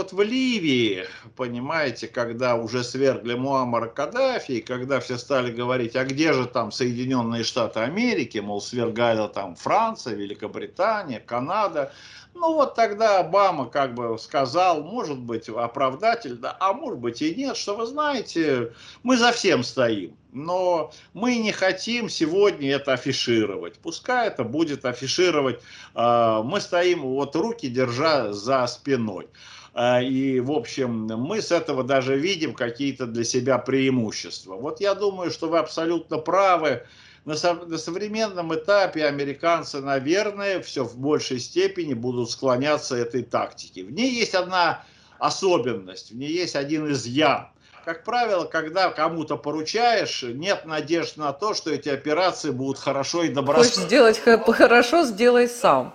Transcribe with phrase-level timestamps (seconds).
[0.00, 1.04] вот в Ливии,
[1.36, 6.72] понимаете, когда уже свергли Муаммара Каддафи, и когда все стали говорить, а где же там
[6.72, 11.92] Соединенные Штаты Америки, мол, свергала там Франция, Великобритания, Канада,
[12.32, 17.58] ну вот тогда Обама как бы сказал, может быть, оправдательно, а может быть и нет,
[17.58, 18.72] что вы знаете,
[19.02, 20.16] мы за всем стоим.
[20.32, 23.78] Но мы не хотим сегодня это афишировать.
[23.80, 25.60] Пускай это будет афишировать.
[25.94, 29.28] А, мы стоим, вот руки держа за спиной.
[29.72, 34.56] А, и, в общем, мы с этого даже видим какие-то для себя преимущества.
[34.56, 36.82] Вот я думаю, что вы абсолютно правы
[37.24, 43.84] на, на современном этапе американцы, наверное, все в большей степени будут склоняться этой тактике.
[43.84, 44.84] В ней есть одна
[45.18, 47.48] особенность, в ней есть один изъян.
[47.84, 53.28] Как правило, когда кому-то поручаешь, нет надежд на то, что эти операции будут хорошо и
[53.28, 53.82] добросовестно.
[53.82, 54.18] Хочешь сделать
[54.56, 55.94] хорошо, сделай сам.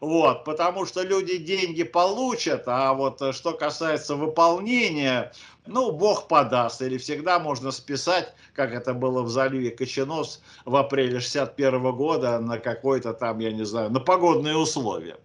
[0.00, 5.32] Вот, потому что люди деньги получат, а вот э, что касается выполнения,
[5.66, 11.18] ну, Бог подаст, или всегда можно списать, как это было в заливе Коченос в апреле
[11.18, 15.16] 61 года, на какой-то там, я не знаю, на погодные условия.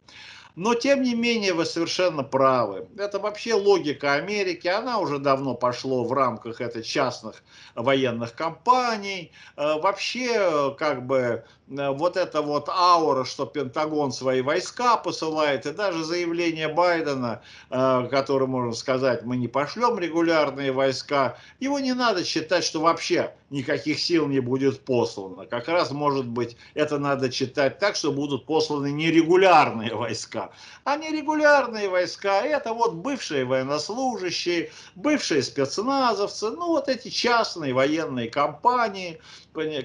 [0.55, 2.87] Но, тем не менее, вы совершенно правы.
[2.97, 4.67] Это вообще логика Америки.
[4.67, 9.31] Она уже давно пошло в рамках это частных военных компаний.
[9.57, 15.71] Э, вообще, как бы, э, вот эта вот аура, что Пентагон свои войска посылает, и
[15.71, 22.23] даже заявление Байдена, э, который, можно сказать, мы не пошлем регулярные войска, его не надо
[22.23, 25.45] считать, что вообще никаких сил не будет послано.
[25.45, 30.42] Как раз, может быть, это надо читать так, что будут посланы нерегулярные войска.
[30.83, 39.19] А нерегулярные войска– это вот бывшие военнослужащие, бывшие спецназовцы, ну вот эти частные военные компании,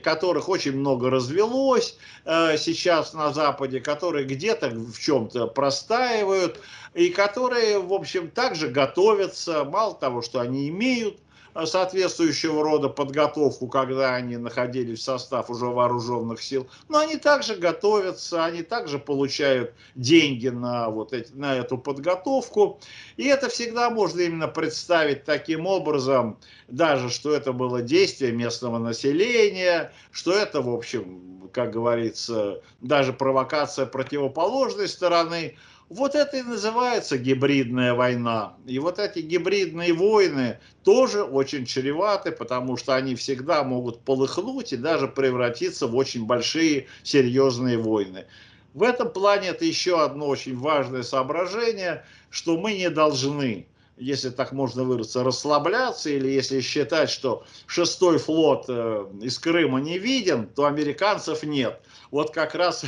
[0.02, 6.60] которых очень много развелось э, сейчас на Западе, которые где-то в чем-то простаивают,
[6.94, 11.18] и которые, в общем, также готовятся, мало того, что они имеют
[11.66, 16.68] соответствующего рода подготовку, когда они находились в состав уже вооруженных сил.
[16.88, 22.80] Но они также готовятся, они также получают деньги на, вот эти, на эту подготовку.
[23.16, 29.92] И это всегда можно именно представить таким образом, даже что это было действие местного населения,
[30.12, 35.56] что это, в общем, как говорится, даже провокация противоположной стороны.
[35.88, 38.54] Вот это и называется гибридная война.
[38.66, 44.76] И вот эти гибридные войны тоже очень чреваты, потому что они всегда могут полыхнуть и
[44.76, 48.26] даже превратиться в очень большие серьезные войны.
[48.74, 53.66] В этом плане это еще одно очень важное соображение, что мы не должны
[53.98, 59.98] если так можно выразиться, расслабляться, или если считать, что шестой флот э, из Крыма не
[59.98, 61.80] виден, то американцев нет.
[62.10, 62.84] Вот как раз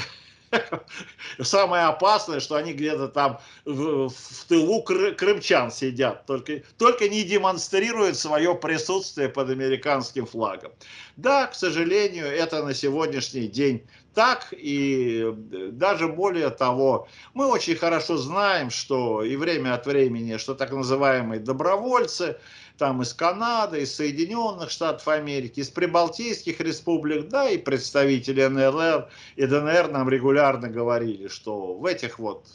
[1.40, 8.16] Самое опасное, что они где-то там в, в тылу крымчан сидят, только, только не демонстрируют
[8.16, 10.72] свое присутствие под американским флагом.
[11.16, 15.32] Да, к сожалению, это на сегодняшний день так, и
[15.72, 21.38] даже более того, мы очень хорошо знаем, что и время от времени, что так называемые
[21.38, 22.38] добровольцы,
[22.80, 29.44] там из Канады, из Соединенных Штатов Америки, из прибалтийских республик, да, и представители НЛР и
[29.44, 32.46] ДНР нам регулярно говорили, что в этих вот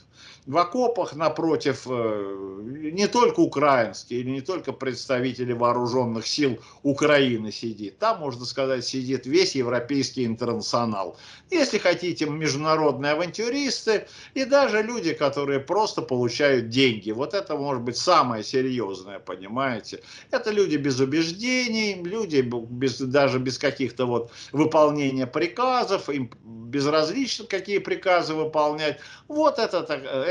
[0.45, 2.61] в окопах напротив э,
[2.91, 7.97] не только украинские или не только представители вооруженных сил Украины сидит.
[7.97, 11.17] Там, можно сказать, сидит весь европейский интернационал.
[11.49, 17.11] Если хотите, международные авантюристы и даже люди, которые просто получают деньги.
[17.11, 20.03] Вот это может быть самое серьезное, понимаете.
[20.29, 27.77] Это люди без убеждений, люди без, даже без каких-то вот выполнения приказов, им безразлично, какие
[27.79, 28.99] приказы выполнять.
[29.27, 29.83] Вот это,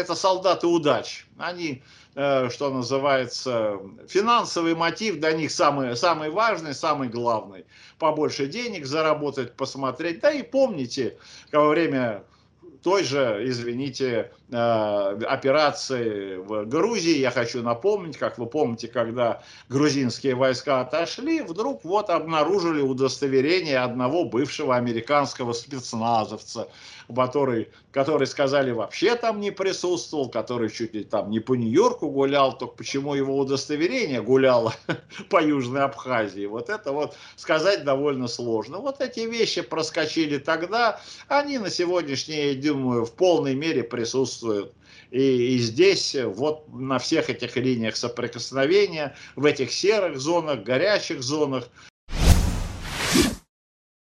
[0.05, 1.27] это солдаты удач.
[1.39, 1.83] Они,
[2.15, 7.65] э, что называется, финансовый мотив для них самый, самый важный, самый главный.
[7.99, 10.21] Побольше денег заработать, посмотреть.
[10.21, 11.17] Да и помните,
[11.53, 12.25] во время
[12.85, 17.17] той же, извините, э, операции в Грузии.
[17.19, 24.27] Я хочу напомнить, как вы помните, когда грузинские войска отошли, вдруг вот обнаружили удостоверение одного
[24.27, 26.69] бывшего американского спецназовца,
[27.09, 32.59] который, который сказали, вообще там не присутствовал, который чуть ли там не по Нью-Йорку гулял,
[32.59, 34.75] только почему его удостоверение гуляло
[35.31, 36.45] по Южной Абхазии.
[36.45, 38.77] Вот это вот сказать довольно сложно.
[38.77, 44.73] Вот эти вещи проскочили тогда, они на сегодняшний день думаю, в полной мере присутствуют.
[45.11, 51.69] И, и здесь, вот на всех этих линиях соприкосновения, в этих серых зонах, горячих зонах,